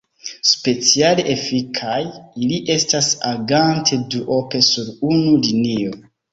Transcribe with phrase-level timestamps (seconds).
[0.51, 1.99] Speciale efikaj
[2.47, 5.97] ili estas agante duope sur unu linio.